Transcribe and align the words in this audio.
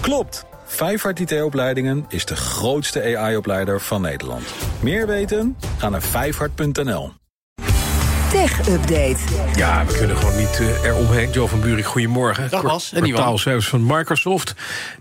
Klopt! 0.00 0.44
Vijfhart 0.64 1.20
IT-opleidingen 1.20 2.04
is 2.08 2.24
de 2.24 2.36
grootste 2.36 3.16
AI-opleider 3.16 3.80
van 3.80 4.00
Nederland. 4.00 4.44
Meer 4.80 5.06
weten? 5.06 5.56
Ga 5.78 5.88
naar 5.88 6.02
vijfhart.nl. 6.02 7.12
Tech 8.30 8.68
Update. 8.68 9.16
Ja, 9.56 9.86
we 9.86 9.96
kunnen 9.98 10.16
gewoon 10.16 10.36
niet 10.36 10.58
uh, 10.60 10.84
eromheen. 10.84 11.30
Joe 11.30 11.48
van 11.48 11.60
Buurik, 11.60 11.84
goedemorgen. 11.84 12.50
Dag 12.50 12.62
Bas, 12.62 12.92
en 12.92 13.02
Kwartaalcijfers 13.02 13.68
van 13.68 13.86
Microsoft. 13.86 14.54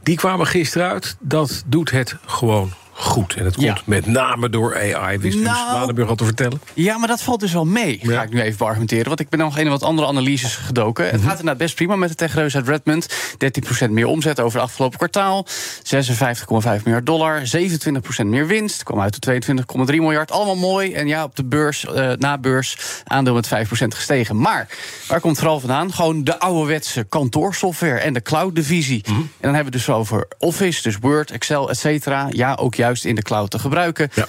Die 0.04 0.16
kwamen 0.16 0.48
gisteren 0.48 0.90
uit. 0.90 1.18
Dat 1.20 1.64
doet 1.66 1.92
het 1.92 2.16
gewoon 2.26 2.74
goed. 3.00 3.36
En 3.36 3.46
het 3.46 3.54
komt 3.56 3.66
Ja. 3.68 3.78
met 3.86 4.06
name 4.06 4.50
door 4.50 4.76
AI, 4.96 5.18
wist 5.18 5.38
nou. 5.40 5.70
Zwanenburg 5.70 6.10
al 6.10 6.16
te 6.16 6.26
vertellen. 6.26 6.62
Ja, 6.74 6.98
maar 6.98 7.08
dat 7.08 7.22
valt 7.22 7.40
dus 7.40 7.54
wel 7.54 7.66
mee, 7.66 8.00
ga 8.04 8.22
ik 8.24 8.30
nu 8.34 8.42
even 8.42 8.58
beargumenteren. 8.58 9.08
Want 9.08 9.20
ik 9.20 9.30
ben 9.30 9.40
nog 9.40 9.58
een 9.58 9.64
en 9.66 9.70
wat 9.72 9.84
andere 9.84 10.08
analyses 10.08 10.56
gedoken. 10.56 11.06
Mhm. 11.06 11.14
Het 11.14 11.22
gaat 11.24 11.32
inderdaad 11.32 11.58
best 11.58 11.76
prima 11.76 11.96
met 11.96 12.10
de 12.10 12.16
techreus 12.16 12.56
uit 12.56 12.68
Redmond. 12.68 13.08
13% 13.38 13.92
meer 13.92 14.06
omzet 14.06 14.40
over 14.40 14.60
het 14.60 14.68
afgelopen 14.70 14.98
kwartaal. 14.98 15.46
56,5 15.84 16.84
miljard 16.84 17.06
dollar. 17.06 17.42
27% 17.46 18.30
meer 18.30 18.48
winst. 18.48 18.84
Kwam 18.84 19.02
uit 19.02 19.16
op 19.16 19.22
22,3 19.22 20.02
miljard. 20.02 20.32
Allemaal 20.32 20.56
mooi. 20.56 20.94
En 20.94 21.08
ja, 21.08 21.24
op 21.24 21.36
de 21.36 21.44
beurs, 21.46 21.86
eh, 21.86 22.12
na 22.18 22.38
beurs, 22.38 22.78
aandeel 23.04 23.34
met 23.34 23.48
5% 23.48 23.94
gestegen. 23.96 24.40
Maar 24.40 24.68
waar 25.08 25.20
komt 25.20 25.32
het 25.36 25.42
vooral 25.42 25.60
vandaan? 25.60 25.94
Gewoon 25.94 26.24
de 26.24 26.40
ouderwetse 26.40 27.04
kantoorsoftware 27.04 28.00
en 28.00 28.14
de 28.14 28.22
cloud-divisie. 28.22 29.04
Mhm. 29.08 29.14
En 29.20 29.26
dan 29.42 29.54
hebben 29.54 29.72
we 29.72 29.78
het 29.78 29.86
dus 29.88 29.96
over 29.96 30.28
Office, 30.38 30.82
dus 30.82 30.98
Word, 31.02 31.32
Excel, 31.32 31.70
et 31.70 31.78
cetera. 31.78 32.28
Ja, 32.30 32.54
ook 32.56 32.76
juist 32.76 32.88
in 32.98 33.16
de 33.16 33.22
cloud 33.22 33.52
te 33.52 33.60
gebruiken. 33.60 34.10
Ja. 34.14 34.28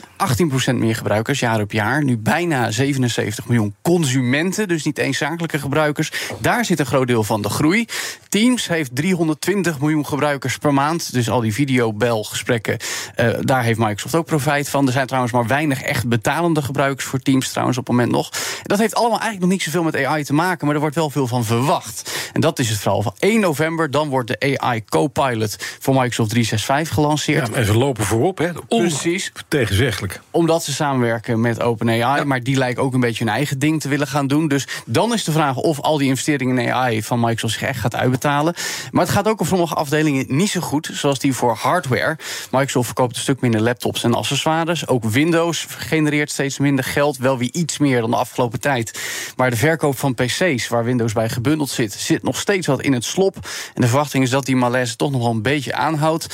18% 0.72 0.74
meer 0.74 0.96
gebruikers 0.96 1.40
jaar 1.40 1.60
op 1.60 1.72
jaar. 1.72 2.04
Nu 2.04 2.18
bijna 2.18 2.70
77 2.70 3.46
miljoen 3.46 3.74
consumenten, 3.82 4.68
dus 4.68 4.84
niet 4.84 4.98
eens 4.98 5.18
zakelijke 5.18 5.58
gebruikers. 5.58 6.12
Daar 6.38 6.64
zit 6.64 6.78
een 6.78 6.86
groot 6.86 7.06
deel 7.06 7.24
van 7.24 7.42
de 7.42 7.48
groei. 7.48 7.86
Teams 8.28 8.68
heeft 8.68 8.94
320 8.94 9.80
miljoen 9.80 10.06
gebruikers 10.06 10.58
per 10.58 10.74
maand. 10.74 11.12
Dus 11.12 11.30
al 11.30 11.40
die 11.40 11.54
videobelgesprekken, 11.54 12.76
eh 13.14 13.28
daar 13.40 13.62
heeft 13.62 13.78
Microsoft 13.78 14.14
ook 14.14 14.26
profijt 14.26 14.68
van. 14.68 14.86
Er 14.86 14.92
zijn 14.92 15.06
trouwens 15.06 15.32
maar 15.32 15.46
weinig 15.46 15.82
echt 15.82 16.08
betalende 16.08 16.62
gebruikers 16.62 17.04
voor 17.06 17.18
Teams 17.18 17.48
trouwens 17.48 17.78
op 17.78 17.86
het 17.86 17.96
moment 17.96 18.12
nog. 18.12 18.30
Dat 18.62 18.78
heeft 18.78 18.94
allemaal 18.94 19.20
eigenlijk 19.20 19.40
nog 19.40 19.50
niet 19.50 19.62
zoveel 19.62 19.82
met 19.82 20.04
AI 20.04 20.24
te 20.24 20.32
maken, 20.32 20.66
maar 20.66 20.74
er 20.74 20.80
wordt 20.80 20.96
wel 20.96 21.10
veel 21.10 21.26
van 21.26 21.44
verwacht. 21.44 22.30
En 22.32 22.40
dat 22.40 22.58
is 22.58 22.68
het 22.68 22.78
vooral. 22.78 23.02
Van 23.02 23.14
1 23.18 23.40
november, 23.40 23.90
dan 23.90 24.08
wordt 24.08 24.28
de 24.28 24.58
AI 24.58 24.84
Copilot 24.84 25.56
voor 25.78 25.94
Microsoft 25.94 26.30
365 26.30 26.94
gelanceerd. 26.94 27.48
Ja, 27.48 27.54
en 27.54 27.66
ze 27.66 27.76
lopen 27.76 28.04
voorop, 28.04 28.38
hè. 28.38 28.49
Precies. 28.68 29.32
Tegenzeggelijk. 29.48 30.20
Omdat 30.30 30.64
ze 30.64 30.72
samenwerken 30.72 31.40
met 31.40 31.62
OpenAI. 31.62 32.24
Maar 32.24 32.42
die 32.42 32.56
lijken 32.56 32.82
ook 32.82 32.94
een 32.94 33.00
beetje 33.00 33.24
hun 33.24 33.32
eigen 33.32 33.58
ding 33.58 33.80
te 33.80 33.88
willen 33.88 34.06
gaan 34.06 34.26
doen. 34.26 34.48
Dus 34.48 34.66
dan 34.86 35.12
is 35.12 35.24
de 35.24 35.32
vraag 35.32 35.56
of 35.56 35.80
al 35.80 35.98
die 35.98 36.08
investeringen 36.08 36.58
in 36.58 36.72
AI 36.72 37.02
van 37.02 37.20
Microsoft 37.20 37.52
zich 37.52 37.62
echt 37.62 37.80
gaat 37.80 37.94
uitbetalen. 37.94 38.54
Maar 38.90 39.04
het 39.04 39.12
gaat 39.12 39.28
ook 39.28 39.40
op 39.40 39.46
sommige 39.46 39.74
afdelingen 39.74 40.24
niet 40.28 40.50
zo 40.50 40.60
goed. 40.60 40.90
Zoals 40.92 41.18
die 41.18 41.34
voor 41.34 41.54
hardware. 41.54 42.18
Microsoft 42.50 42.86
verkoopt 42.86 43.16
een 43.16 43.22
stuk 43.22 43.40
minder 43.40 43.60
laptops 43.60 44.04
en 44.04 44.14
accessoires. 44.14 44.88
Ook 44.88 45.04
Windows 45.04 45.66
genereert 45.68 46.30
steeds 46.30 46.58
minder 46.58 46.84
geld. 46.84 47.16
Wel 47.16 47.38
weer 47.38 47.52
iets 47.52 47.78
meer 47.78 48.00
dan 48.00 48.10
de 48.10 48.16
afgelopen 48.16 48.60
tijd. 48.60 49.00
Maar 49.36 49.50
de 49.50 49.56
verkoop 49.56 49.98
van 49.98 50.14
PC's, 50.14 50.68
waar 50.68 50.84
Windows 50.84 51.12
bij 51.12 51.28
gebundeld 51.28 51.70
zit, 51.70 51.92
zit 51.92 52.22
nog 52.22 52.36
steeds 52.36 52.66
wat 52.66 52.82
in 52.82 52.92
het 52.92 53.04
slop. 53.04 53.36
En 53.74 53.80
de 53.80 53.88
verwachting 53.88 54.24
is 54.24 54.30
dat 54.30 54.46
die 54.46 54.56
malaise 54.56 54.96
toch 54.96 55.10
nog 55.10 55.22
wel 55.22 55.30
een 55.30 55.42
beetje 55.42 55.74
aanhoudt. 55.74 56.26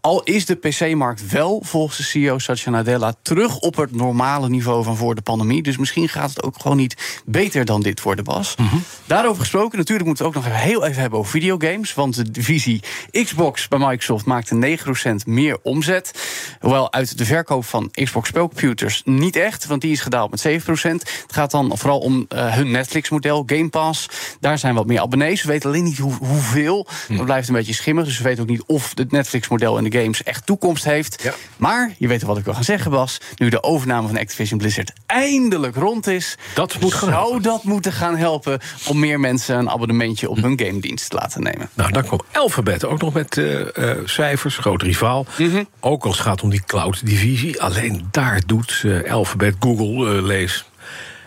Al 0.00 0.22
is 0.22 0.46
de 0.46 0.54
PC-markt 0.54 1.30
wel, 1.30 1.62
volgens 1.64 1.96
de 1.96 2.02
CEO 2.02 2.38
Satya 2.38 2.70
Nadella, 2.70 3.14
terug 3.22 3.58
op 3.58 3.76
het 3.76 3.96
normale 3.96 4.48
niveau 4.48 4.84
van 4.84 4.96
voor 4.96 5.14
de 5.14 5.22
pandemie. 5.22 5.62
Dus 5.62 5.76
misschien 5.76 6.08
gaat 6.08 6.28
het 6.28 6.42
ook 6.42 6.60
gewoon 6.60 6.76
niet 6.76 7.22
beter 7.24 7.64
dan 7.64 7.80
dit 7.80 8.02
worden, 8.02 8.24
Bas. 8.24 8.54
Daarover 9.06 9.40
gesproken, 9.40 9.78
natuurlijk 9.78 10.06
moeten 10.06 10.24
we 10.24 10.30
het 10.30 10.38
ook 10.38 10.44
nog 10.44 10.52
even 10.54 10.68
heel 10.68 10.84
even 10.86 11.00
hebben 11.00 11.18
over 11.18 11.30
videogames. 11.30 11.94
Want 11.94 12.14
de 12.14 12.30
divisie 12.30 12.82
Xbox 13.10 13.68
bij 13.68 13.78
Microsoft 13.78 14.24
maakte 14.24 14.78
9% 15.02 15.14
meer 15.26 15.58
omzet. 15.62 16.12
Hoewel 16.60 16.92
uit 16.92 17.18
de 17.18 17.24
verkoop 17.24 17.64
van 17.64 17.90
Xbox 17.90 18.28
spelcomputers 18.28 19.02
niet 19.04 19.36
echt, 19.36 19.66
want 19.66 19.80
die 19.80 19.92
is 19.92 20.00
gedaald 20.00 20.30
met 20.30 20.62
7%. 20.62 20.68
Het 20.72 21.24
gaat 21.26 21.50
dan 21.50 21.78
vooral 21.78 21.98
om 21.98 22.24
eh, 22.28 22.54
hun 22.54 22.70
Netflix-model, 22.70 23.42
Game 23.46 23.68
Pass. 23.68 24.08
Daar 24.40 24.58
zijn 24.58 24.74
wat 24.74 24.86
meer 24.86 25.00
abonnees. 25.00 25.42
We 25.42 25.48
weten 25.48 25.68
alleen 25.70 25.84
niet 25.84 25.98
hoe, 25.98 26.14
hoeveel. 26.14 26.86
Dat 27.08 27.24
blijft 27.24 27.48
een 27.48 27.54
beetje 27.54 27.74
schimmig. 27.74 28.04
Dus 28.04 28.18
we 28.18 28.24
weten 28.24 28.42
ook 28.42 28.48
niet 28.48 28.62
of 28.66 28.92
het 28.94 29.10
Netflix-model 29.10 29.78
en 29.78 29.84
de 29.84 29.98
games 29.98 30.22
echt 30.22 30.46
toekomst 30.46 30.84
heeft. 30.84 31.22
Ja. 31.22 31.34
Maar 31.56 31.94
je 31.98 32.08
weet 32.08 32.22
wat 32.22 32.38
ik 32.38 32.44
wil 32.44 32.54
gaan 32.54 32.64
zeggen, 32.64 32.90
Bas. 32.90 33.18
Nu 33.36 33.48
de 33.48 33.62
overname 33.62 34.06
van 34.08 34.18
Activision 34.18 34.58
Blizzard 34.58 34.92
eindelijk 35.06 35.76
rond 35.76 36.06
is. 36.06 36.36
Dat 36.54 36.80
moet 36.80 36.92
Zou 36.92 37.40
dat 37.40 37.64
moeten 37.64 37.92
gaan 37.92 38.16
helpen 38.16 38.60
om 38.88 38.98
meer 38.98 39.20
mensen 39.20 39.58
een 39.58 39.70
abonnementje 39.70 40.30
op 40.30 40.36
hun 40.36 40.60
game 40.60 40.80
dienst 40.80 41.10
te 41.10 41.16
laten 41.16 41.42
nemen? 41.42 41.68
Nou, 41.74 41.92
dan 41.92 42.02
kwam 42.02 42.20
Alphabet 42.32 42.84
ook 42.84 43.00
nog 43.00 43.14
met 43.14 43.38
eh, 43.38 43.60
eh, 43.60 43.98
cijfers, 44.04 44.56
groot 44.56 44.82
rivaal. 44.82 45.26
Mhm. 45.38 45.64
Ook 45.80 46.04
als 46.04 46.16
het 46.16 46.26
gaat 46.26 46.42
om 46.42 46.50
die 46.50 46.62
cloud-divisie. 46.66 47.62
Alleen 47.62 48.08
daar 48.10 48.42
doet 48.46 48.82
eh, 48.84 49.12
Alphabet, 49.12 49.54
Google, 49.58 50.22
lees 50.22 50.64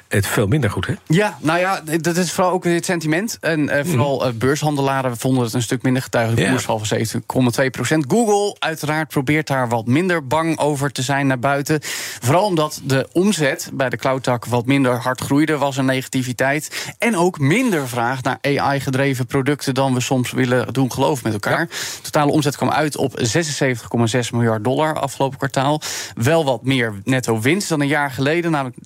het 0.08 0.28
veel 0.28 0.48
minder 0.48 0.70
goed, 0.72 0.86
hè? 0.88 0.94
Ja, 1.08 1.38
nou 1.42 1.60
ja, 1.60 1.82
dat 2.02 2.18
is 2.18 2.32
vooral 2.32 2.54
ook 2.54 2.64
het 2.64 2.86
sentiment. 2.86 3.38
En 3.42 3.70
eh, 3.70 3.86
vooral 3.86 4.26
eh, 4.26 4.34
beurshandelaren 4.34 5.18
vonden 5.18 5.44
het 5.44 5.54
een 5.54 5.62
stuk 5.62 5.82
minder 5.82 6.02
getuigd. 6.02 6.36
De 6.36 6.42
Ja. 6.42 6.50
koersval 6.50 6.80
van 6.80 6.98
7,2% 6.98 8.06
Google 8.08 8.56
uiteraard 8.60 9.08
probeert 9.08 9.48
daar 9.48 9.70
wat 9.70 9.86
minder 9.86 10.28
bang 10.28 10.58
over 10.60 10.92
te 10.92 11.02
zijn 11.02 11.28
naar 11.28 11.40
buiten. 11.40 11.80
Vooral 12.22 12.46
omdat 12.46 12.82
de 12.84 13.08
omzet 13.12 13.70
bij 13.74 13.90
de 13.90 13.98
cloudtak 13.98 14.46
wat 14.46 14.66
minder 14.66 14.96
hard 15.02 15.22
groeide, 15.22 15.58
was 15.58 15.78
een 15.78 15.86
negativiteit. 15.86 16.94
En 16.98 17.18
ook 17.18 17.40
minder 17.40 17.88
vraag 17.88 18.22
naar 18.22 18.38
AI-gedreven 18.42 19.26
producten 19.26 19.74
dan 19.74 19.94
we 19.94 20.00
soms 20.02 20.32
willen 20.32 20.74
doen 20.74 20.92
geloven 20.92 21.24
met 21.24 21.34
elkaar. 21.34 21.68
Totale 22.02 22.32
omzet 22.32 22.56
kwam 22.56 22.70
uit 22.70 22.98
op 22.98 23.20
76,6 23.22 24.30
miljard 24.32 24.64
dollar 24.64 25.00
afgelopen 25.00 25.38
kwartaal. 25.38 25.82
Wel 26.16 26.46
wat 26.46 26.64
meer 26.64 26.94
netto 27.04 27.40
winst 27.42 27.70
dan 27.70 27.82
een 27.82 27.88
jaar 27.88 28.12
geleden, 28.12 28.52
namelijk 28.52 28.78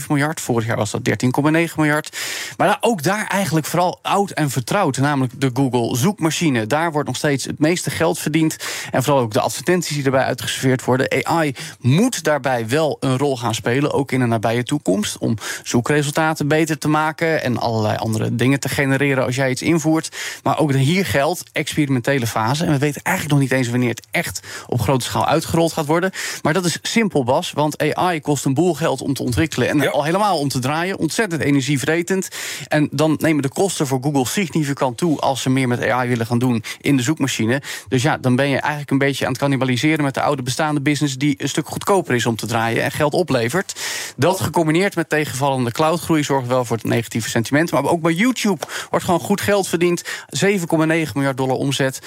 19,7 0.00 0.06
miljard. 0.08 0.22
Vorig 0.32 0.66
jaar 0.66 0.76
was 0.76 0.90
dat 0.90 1.00
13,9 1.08 1.74
miljard. 1.76 2.16
Maar 2.56 2.76
ook 2.80 3.02
daar 3.02 3.26
eigenlijk 3.26 3.66
vooral 3.66 3.98
oud 4.02 4.30
en 4.30 4.50
vertrouwd, 4.50 4.96
namelijk 4.96 5.40
de 5.40 5.50
Google 5.54 5.96
zoekmachine. 5.96 6.66
Daar 6.66 6.92
wordt 6.92 7.08
nog 7.08 7.16
steeds 7.16 7.44
het 7.44 7.58
meeste 7.58 7.90
geld 7.90 8.18
verdiend. 8.18 8.56
En 8.90 9.02
vooral 9.02 9.22
ook 9.22 9.32
de 9.32 9.40
advertenties 9.40 9.96
die 9.96 10.04
erbij 10.04 10.24
uitgeserveerd 10.24 10.84
worden. 10.84 11.26
AI 11.26 11.54
moet 11.80 12.24
daarbij 12.24 12.68
wel 12.68 12.96
een 13.00 13.18
rol 13.18 13.36
gaan 13.36 13.54
spelen, 13.54 13.92
ook 13.92 14.12
in 14.12 14.20
de 14.20 14.26
nabije 14.26 14.62
toekomst. 14.62 15.18
Om 15.18 15.36
zoekresultaten 15.62 16.48
beter 16.48 16.78
te 16.78 16.88
maken 16.88 17.42
en 17.42 17.58
allerlei 17.58 17.96
andere 17.96 18.34
dingen 18.34 18.60
te 18.60 18.68
genereren 18.68 19.24
als 19.24 19.34
jij 19.34 19.50
iets 19.50 19.62
invoert. 19.62 20.16
Maar 20.42 20.58
ook 20.58 20.72
hier 20.74 21.06
geldt 21.06 21.42
experimentele 21.52 22.26
fase. 22.26 22.64
En 22.64 22.72
we 22.72 22.78
weten 22.78 23.02
eigenlijk 23.02 23.36
nog 23.38 23.48
niet 23.48 23.58
eens 23.58 23.68
wanneer 23.70 23.88
het 23.88 24.06
echt 24.10 24.40
op 24.66 24.80
grote 24.80 25.04
schaal 25.04 25.26
uitgerold 25.26 25.72
gaat 25.72 25.86
worden. 25.86 26.10
Maar 26.42 26.52
dat 26.52 26.64
is 26.64 26.78
simpel, 26.82 27.24
Bas, 27.24 27.52
want 27.52 27.94
AI 27.94 28.20
kost 28.20 28.44
een 28.44 28.54
boel 28.54 28.74
geld 28.74 29.00
om 29.00 29.14
te 29.14 29.22
ontwikkelen. 29.22 29.68
En 29.68 29.78
Ja. 29.78 29.90
al 29.90 30.00
helemaal 30.04 30.13
om 30.22 30.48
te 30.48 30.58
draaien. 30.58 30.98
Ontzettend 30.98 31.42
energievretend. 31.42 32.28
En 32.68 32.88
dan 32.90 33.16
nemen 33.20 33.42
de 33.42 33.48
kosten 33.48 33.86
voor 33.86 33.98
Google 34.02 34.26
significant 34.26 34.96
toe 34.96 35.20
als 35.20 35.42
ze 35.42 35.50
meer 35.50 35.68
met 35.68 35.88
AI 35.88 36.08
willen 36.08 36.26
gaan 36.26 36.38
doen 36.38 36.64
in 36.80 36.96
de 36.96 37.02
zoekmachine. 37.02 37.62
Dus 37.88 38.02
ja, 38.02 38.18
dan 38.18 38.36
ben 38.36 38.48
je 38.48 38.58
eigenlijk 38.58 38.90
een 38.90 38.98
beetje 38.98 39.24
aan 39.24 39.30
het 39.30 39.40
cannibaliseren 39.40 40.04
met 40.04 40.14
de 40.14 40.20
oude 40.20 40.42
bestaande 40.42 40.80
business 40.80 41.16
die 41.16 41.34
een 41.38 41.48
stuk 41.48 41.68
goedkoper 41.68 42.14
is 42.14 42.26
om 42.26 42.36
te 42.36 42.46
draaien 42.46 42.82
en 42.82 42.90
geld 42.90 43.12
oplevert. 43.12 43.80
Dat 44.16 44.40
gecombineerd 44.40 44.94
met 44.94 45.08
tegenvallende 45.08 45.72
cloudgroei 45.72 46.22
zorgt 46.22 46.46
wel 46.46 46.64
voor 46.64 46.76
het 46.76 46.86
negatieve 46.86 47.28
sentiment. 47.28 47.70
Maar 47.70 47.84
ook 47.84 48.00
bij 48.00 48.12
YouTube 48.12 48.66
wordt 48.90 49.04
gewoon 49.04 49.20
goed 49.20 49.40
geld 49.40 49.68
verdiend. 49.68 50.02
7,9 50.04 50.66
miljard 50.78 51.36
dollar 51.36 51.56
omzet, 51.56 52.00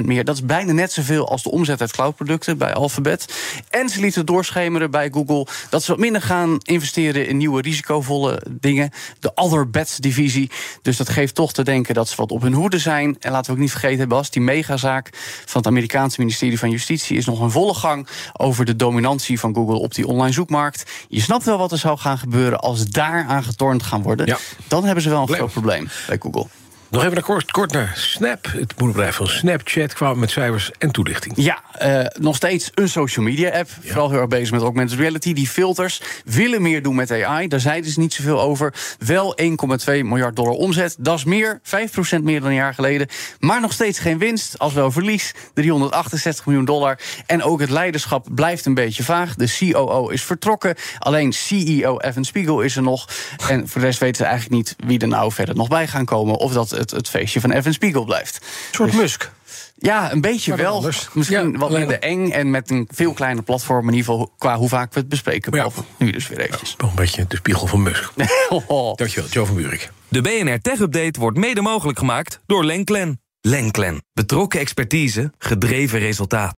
12% 0.00 0.04
meer. 0.04 0.24
Dat 0.24 0.34
is 0.34 0.44
bijna 0.44 0.72
net 0.72 0.92
zoveel 0.92 1.28
als 1.28 1.42
de 1.42 1.50
omzet 1.50 1.80
uit 1.80 1.92
cloudproducten 1.92 2.58
bij 2.58 2.74
Alphabet. 2.74 3.34
En 3.70 3.88
ze 3.88 4.00
lieten 4.00 4.26
doorschemeren 4.26 4.90
bij 4.90 5.10
Google 5.12 5.46
dat 5.70 5.82
ze 5.82 5.90
wat 5.90 6.00
minder 6.00 6.22
gaan 6.22 6.58
investeren 6.62 7.26
in 7.26 7.31
nieuwe 7.36 7.62
risicovolle 7.62 8.42
dingen. 8.50 8.90
De 9.20 9.34
Other 9.34 9.70
Bets 9.70 9.96
divisie. 9.96 10.50
Dus 10.82 10.96
dat 10.96 11.08
geeft 11.08 11.34
toch 11.34 11.52
te 11.52 11.62
denken 11.62 11.94
dat 11.94 12.08
ze 12.08 12.16
wat 12.16 12.30
op 12.30 12.42
hun 12.42 12.52
hoede 12.52 12.78
zijn. 12.78 13.16
En 13.20 13.32
laten 13.32 13.46
we 13.46 13.52
ook 13.56 13.62
niet 13.62 13.70
vergeten, 13.70 14.08
Bas, 14.08 14.30
die 14.30 14.42
megazaak 14.42 15.08
van 15.46 15.60
het 15.60 15.66
Amerikaanse 15.66 16.20
ministerie 16.20 16.58
van 16.58 16.70
Justitie 16.70 17.16
is 17.16 17.26
nog 17.26 17.40
een 17.40 17.50
volle 17.50 17.74
gang 17.74 18.08
over 18.32 18.64
de 18.64 18.76
dominantie 18.76 19.40
van 19.40 19.54
Google 19.54 19.78
op 19.78 19.94
die 19.94 20.06
online 20.06 20.32
zoekmarkt. 20.32 20.90
Je 21.08 21.20
snapt 21.20 21.44
wel 21.44 21.58
wat 21.58 21.72
er 21.72 21.78
zou 21.78 21.98
gaan 21.98 22.18
gebeuren 22.18 22.60
als 22.60 22.84
daar 22.84 23.24
aan 23.28 23.44
getornd 23.44 23.82
gaan 23.82 24.02
worden. 24.02 24.26
Ja. 24.26 24.38
Dan 24.68 24.84
hebben 24.84 25.02
ze 25.02 25.08
wel 25.08 25.22
een 25.22 25.34
groot 25.34 25.52
probleem 25.52 25.88
bij 26.06 26.18
Google. 26.20 26.61
Nog 26.92 27.04
even 27.04 27.22
kort, 27.22 27.50
kort 27.50 27.72
naar 27.72 27.92
Snap. 27.96 28.44
Het 28.44 28.78
moederbedrijf 28.78 29.16
van 29.16 29.26
Snapchat 29.26 29.92
kwam 29.92 30.18
met 30.18 30.30
cijfers 30.30 30.70
en 30.78 30.90
toelichting. 30.90 31.34
Ja, 31.36 31.62
eh, 31.72 32.06
nog 32.20 32.36
steeds 32.36 32.70
een 32.74 32.88
social 32.88 33.24
media 33.24 33.50
app. 33.50 33.68
Vooral 33.80 34.10
heel 34.10 34.18
erg 34.18 34.28
bezig 34.28 34.50
met 34.50 34.62
augmented 34.62 34.98
reality. 34.98 35.32
Die 35.32 35.46
filters 35.46 36.02
willen 36.24 36.62
meer 36.62 36.82
doen 36.82 36.94
met 36.94 37.10
AI. 37.10 37.48
Daar 37.48 37.60
zeiden 37.60 37.90
ze 37.90 38.00
niet 38.00 38.14
zoveel 38.14 38.40
over. 38.40 38.74
Wel 38.98 39.34
1,2 39.36 40.04
miljard 40.04 40.36
dollar 40.36 40.52
omzet. 40.52 40.96
Dat 40.98 41.18
is 41.18 41.24
meer, 41.24 41.60
5% 41.62 42.22
meer 42.22 42.40
dan 42.40 42.48
een 42.48 42.54
jaar 42.54 42.74
geleden. 42.74 43.08
Maar 43.38 43.60
nog 43.60 43.72
steeds 43.72 43.98
geen 43.98 44.18
winst. 44.18 44.58
Als 44.58 44.72
wel 44.72 44.90
verlies, 44.90 45.34
368 45.54 46.46
miljoen 46.46 46.64
dollar. 46.64 46.98
En 47.26 47.42
ook 47.42 47.60
het 47.60 47.70
leiderschap 47.70 48.26
blijft 48.34 48.66
een 48.66 48.74
beetje 48.74 49.02
vaag. 49.02 49.34
De 49.34 49.56
COO 49.58 50.08
is 50.08 50.22
vertrokken. 50.24 50.74
Alleen 50.98 51.32
CEO 51.32 51.98
Evan 51.98 52.24
Spiegel 52.24 52.60
is 52.60 52.76
er 52.76 52.82
nog. 52.82 53.08
En 53.48 53.68
voor 53.68 53.80
de 53.80 53.86
rest 53.86 53.98
weten 53.98 54.16
ze 54.16 54.24
eigenlijk 54.24 54.54
niet 54.54 54.76
wie 54.88 54.98
er 54.98 55.08
nou 55.08 55.32
verder 55.32 55.54
nog 55.54 55.68
bij 55.68 55.88
gaan 55.88 56.04
komen. 56.04 56.36
Of 56.36 56.52
dat 56.52 56.80
het, 56.82 56.90
het 56.90 57.08
feestje 57.08 57.40
van 57.40 57.50
Evan 57.52 57.72
Spiegel 57.72 58.04
blijft. 58.04 58.36
Een 58.36 58.74
soort 58.74 58.92
Musk. 58.92 59.30
Ja, 59.76 60.12
een 60.12 60.20
beetje 60.20 60.50
Maar 60.50 60.60
wel. 60.60 60.74
anders. 60.74 61.08
Misschien 61.12 61.52
Ja, 61.52 61.58
wat 61.58 61.70
minder 61.70 61.98
eng 61.98 62.30
en 62.30 62.50
met 62.50 62.70
een 62.70 62.88
veel 62.92 63.12
kleiner 63.12 63.42
platform. 63.42 63.88
In 63.88 63.94
ieder 63.94 64.10
geval 64.12 64.32
qua 64.38 64.56
hoe 64.56 64.68
vaak 64.68 64.94
we 64.94 65.00
het 65.00 65.08
bespreken. 65.08 65.56
Ja. 65.56 65.68
Nu 65.96 66.10
dus 66.10 66.28
weer 66.28 66.40
eventjes. 66.40 66.74
Een 66.78 66.94
beetje 66.94 67.24
de 67.28 67.36
spiegel 67.36 67.66
van 67.66 67.82
Musk. 67.82 68.12
Oh. 68.66 68.94
Dankjewel, 68.94 69.28
Joe 69.30 69.46
van 69.46 69.56
Buurik. 69.56 69.90
De 70.08 70.20
BNR 70.20 70.60
Tech 70.60 70.78
Update 70.78 71.20
wordt 71.20 71.38
mede 71.38 71.60
mogelijk 71.60 71.98
gemaakt 71.98 72.40
door 72.46 72.64
Lenklen. 72.64 73.20
Lenklen. 73.40 74.02
Betrokken 74.12 74.60
expertise, 74.60 75.32
gedreven 75.38 75.98
resultaat. 75.98 76.56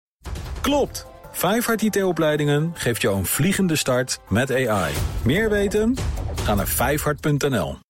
Klopt. 0.60 1.06
Vijfhart 1.32 1.82
IT-opleidingen 1.82 2.70
geeft 2.74 3.02
jou 3.02 3.16
een 3.16 3.26
vliegende 3.26 3.76
start 3.76 4.18
met 4.28 4.50
AI. 4.52 4.92
Meer 5.22 5.50
weten? 5.50 5.96
Ga 6.44 6.54
naar 6.54 6.68
vijfhart.nl. 6.68 7.83